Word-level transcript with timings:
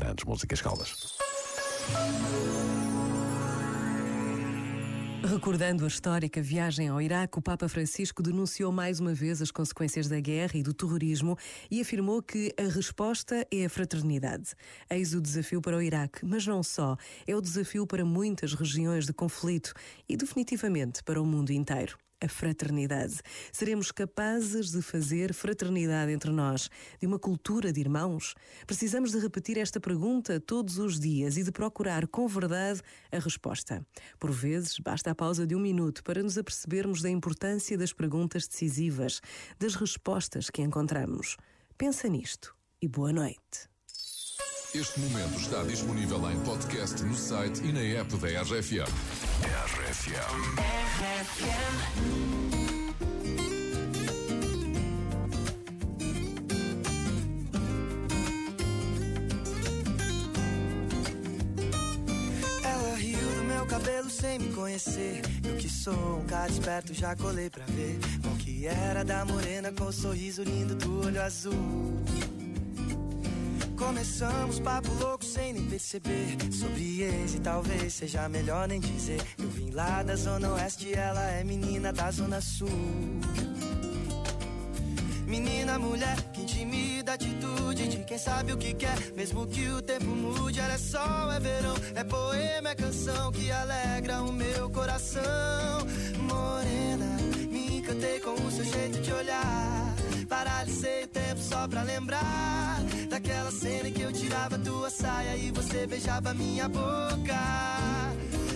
grandes 0.00 0.24
músicas 0.24 0.60
caldas. 0.60 0.96
Recordando 5.22 5.84
a 5.84 5.88
histórica 5.88 6.42
viagem 6.42 6.88
ao 6.88 7.00
Iraque, 7.00 7.38
o 7.38 7.42
Papa 7.42 7.68
Francisco 7.68 8.22
denunciou 8.22 8.72
mais 8.72 8.98
uma 8.98 9.12
vez 9.12 9.42
as 9.42 9.50
consequências 9.50 10.08
da 10.08 10.18
guerra 10.18 10.52
e 10.54 10.62
do 10.62 10.72
terrorismo 10.72 11.36
e 11.70 11.80
afirmou 11.80 12.22
que 12.22 12.52
a 12.58 12.68
resposta 12.68 13.46
é 13.52 13.66
a 13.66 13.68
fraternidade. 13.68 14.54
Eis 14.90 15.14
o 15.14 15.20
desafio 15.20 15.60
para 15.60 15.76
o 15.76 15.82
Iraque, 15.82 16.24
mas 16.24 16.46
não 16.46 16.62
só, 16.62 16.96
é 17.26 17.36
o 17.36 17.40
desafio 17.40 17.86
para 17.86 18.04
muitas 18.04 18.54
regiões 18.54 19.06
de 19.06 19.12
conflito 19.12 19.72
e 20.08 20.16
definitivamente 20.16 21.02
para 21.04 21.20
o 21.20 21.26
mundo 21.26 21.52
inteiro 21.52 21.96
a 22.20 22.28
fraternidade. 22.28 23.20
Seremos 23.52 23.90
capazes 23.90 24.70
de 24.70 24.82
fazer 24.82 25.32
fraternidade 25.32 26.12
entre 26.12 26.30
nós, 26.30 26.68
de 27.00 27.06
uma 27.06 27.18
cultura 27.18 27.72
de 27.72 27.80
irmãos? 27.80 28.34
Precisamos 28.66 29.12
de 29.12 29.18
repetir 29.18 29.58
esta 29.58 29.80
pergunta 29.80 30.40
todos 30.40 30.78
os 30.78 30.98
dias 30.98 31.36
e 31.36 31.42
de 31.42 31.52
procurar 31.52 32.06
com 32.06 32.26
verdade 32.28 32.80
a 33.10 33.18
resposta. 33.18 33.86
Por 34.18 34.30
vezes, 34.30 34.78
basta 34.78 35.10
a 35.10 35.14
pausa 35.14 35.46
de 35.46 35.54
um 35.54 35.60
minuto 35.60 36.02
para 36.04 36.22
nos 36.22 36.36
apercebermos 36.36 37.02
da 37.02 37.10
importância 37.10 37.76
das 37.76 37.92
perguntas 37.92 38.46
decisivas, 38.46 39.20
das 39.58 39.74
respostas 39.74 40.50
que 40.50 40.62
encontramos. 40.62 41.36
Pensa 41.76 42.08
nisto 42.08 42.54
e 42.82 42.88
boa 42.88 43.12
noite. 43.12 43.70
Este 44.72 45.00
momento 45.00 45.36
está 45.36 45.64
disponível 45.64 46.30
em 46.30 46.38
podcast 46.44 47.02
no 47.02 47.14
site 47.14 47.60
e 47.64 47.72
na 47.72 47.80
app 47.80 48.16
da 48.18 48.28
RFM. 48.42 48.86
RFM. 49.42 50.49
Ela 62.64 62.94
riu 62.96 63.18
do 63.18 63.44
meu 63.44 63.66
cabelo 63.66 64.08
sem 64.08 64.38
me 64.38 64.54
conhecer. 64.54 65.20
Eu 65.44 65.56
que 65.58 65.68
sou 65.68 66.20
um 66.20 66.24
cara 66.24 66.50
esperto, 66.50 66.94
já 66.94 67.14
colei 67.14 67.50
pra 67.50 67.66
ver 67.66 67.98
o 68.24 68.38
que 68.38 68.66
era 68.66 69.04
da 69.04 69.22
morena 69.26 69.70
com 69.72 69.84
o 69.84 69.92
sorriso 69.92 70.42
lindo 70.42 70.74
do 70.74 71.06
olho 71.06 71.20
azul. 71.20 72.00
Começamos 73.80 74.60
papo 74.60 74.92
louco 75.00 75.24
sem 75.24 75.54
nem 75.54 75.64
perceber. 75.64 76.36
Sobre 76.52 77.00
ex 77.02 77.34
e 77.34 77.40
talvez 77.40 77.94
seja 77.94 78.28
melhor 78.28 78.68
nem 78.68 78.78
dizer. 78.78 79.18
Eu 79.38 79.48
vim 79.48 79.70
lá 79.70 80.02
da 80.02 80.14
zona 80.16 80.52
oeste 80.52 80.92
ela 80.92 81.24
é 81.30 81.42
menina 81.42 81.90
da 81.90 82.10
zona 82.10 82.42
sul. 82.42 82.68
Menina, 85.26 85.78
mulher, 85.78 86.14
que 86.30 86.42
intimida 86.42 87.14
atitude 87.14 87.88
de 87.88 88.04
quem 88.04 88.18
sabe 88.18 88.52
o 88.52 88.58
que 88.58 88.74
quer. 88.74 89.14
Mesmo 89.16 89.46
que 89.46 89.66
o 89.68 89.80
tempo 89.80 90.04
mude, 90.04 90.60
ela 90.60 90.74
é 90.74 90.78
sol, 90.78 91.32
é 91.32 91.40
verão 91.40 91.74
É 91.94 92.04
poema, 92.04 92.68
é 92.68 92.74
canção 92.74 93.32
que 93.32 93.50
alegra 93.50 94.22
o 94.22 94.30
meu 94.30 94.68
coração. 94.68 95.22
Morena, 96.18 97.16
me 97.50 97.78
encantei 97.78 98.20
com 98.20 98.34
o 98.34 98.50
seu 98.50 98.64
jeito 98.64 99.00
de 99.00 99.10
olhar. 99.10 99.94
Paralisei 100.28 101.04
o 101.04 101.08
tempo 101.08 101.40
só 101.40 101.66
pra 101.66 101.82
lembrar 101.82 102.79
Daquela 103.30 103.52
cena 103.52 103.88
em 103.88 103.92
que 103.92 104.02
eu 104.02 104.12
tirava 104.12 104.58
tua 104.58 104.90
saia 104.90 105.36
e 105.36 105.52
você 105.52 105.86
beijava 105.86 106.34
minha 106.34 106.68
boca. 106.68 107.38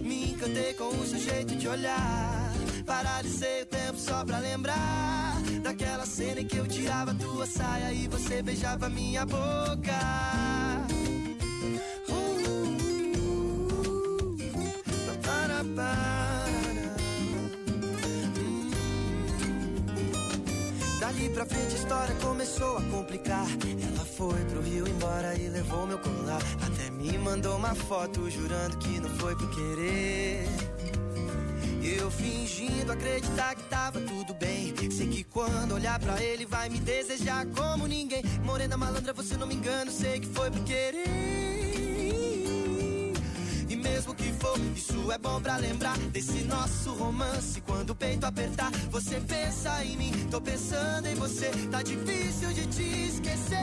Me 0.00 0.30
encantei 0.30 0.74
com 0.74 0.90
o 0.90 1.04
seu 1.04 1.18
jeito 1.18 1.56
de 1.56 1.66
olhar. 1.66 2.52
Paralisei 2.86 3.62
o 3.62 3.66
tempo 3.66 3.98
só 3.98 4.24
pra 4.24 4.38
lembrar 4.38 5.34
Daquela 5.62 6.06
cena 6.06 6.40
em 6.40 6.46
que 6.46 6.56
eu 6.56 6.66
tirava 6.66 7.14
tua 7.14 7.46
saia 7.46 7.92
E 7.92 8.08
você 8.08 8.42
beijava 8.42 8.88
minha 8.88 9.24
boca 9.26 10.69
Dali 21.10 21.28
pra 21.30 21.44
frente 21.44 21.74
a 21.74 21.78
história 21.78 22.14
começou 22.22 22.76
a 22.76 22.82
complicar. 22.82 23.44
Ela 23.44 24.04
foi 24.04 24.44
pro 24.44 24.60
Rio 24.60 24.86
embora 24.86 25.34
e 25.34 25.48
levou 25.48 25.84
meu 25.84 25.98
colar. 25.98 26.40
Até 26.64 26.88
me 26.88 27.18
mandou 27.18 27.56
uma 27.56 27.74
foto 27.74 28.30
jurando 28.30 28.78
que 28.78 29.00
não 29.00 29.10
foi 29.18 29.34
por 29.34 29.50
querer. 29.50 30.46
Eu 31.82 32.08
fingindo 32.12 32.92
acreditar 32.92 33.56
que 33.56 33.62
tava 33.64 34.00
tudo 34.00 34.32
bem. 34.34 34.72
Sei 34.92 35.08
que 35.08 35.24
quando 35.24 35.74
olhar 35.74 35.98
pra 35.98 36.22
ele 36.22 36.46
vai 36.46 36.68
me 36.68 36.78
desejar 36.78 37.44
como 37.56 37.88
ninguém. 37.88 38.22
Morena 38.44 38.76
malandra, 38.76 39.12
você 39.12 39.36
não 39.36 39.48
me 39.48 39.56
engana, 39.56 39.90
sei 39.90 40.20
que 40.20 40.28
foi 40.28 40.48
por 40.48 40.62
querer 40.62 41.59
é 45.12 45.18
bom 45.18 45.40
pra 45.40 45.56
lembrar 45.56 45.96
desse 46.12 46.44
nosso 46.44 46.92
romance. 46.92 47.60
Quando 47.62 47.90
o 47.90 47.94
peito 47.94 48.24
apertar, 48.24 48.70
você 48.90 49.20
pensa 49.20 49.84
em 49.84 49.96
mim. 49.96 50.12
Tô 50.30 50.40
pensando 50.40 51.06
em 51.06 51.14
você, 51.14 51.50
tá 51.70 51.82
difícil 51.82 52.52
de 52.52 52.66
te 52.66 52.82
esquecer. 53.08 53.56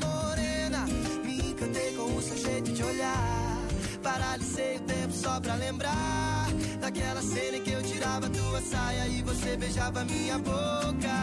Morena, 0.00 0.86
me 1.24 1.50
encantei 1.50 1.94
com 1.94 2.14
o 2.16 2.22
seu 2.22 2.36
jeito 2.36 2.72
de 2.72 2.82
olhar. 2.82 3.58
Paralisei 4.02 4.76
o 4.76 4.80
tempo 4.80 5.12
só 5.12 5.40
pra 5.40 5.54
lembrar 5.54 6.48
daquela 6.80 7.22
cena 7.22 7.56
em 7.56 7.62
que 7.62 7.70
eu 7.70 7.82
tirava 7.82 8.28
tua 8.28 8.60
saia 8.60 9.08
e 9.08 9.22
você 9.22 9.56
beijava 9.56 10.04
minha 10.04 10.38
boca. 10.38 11.13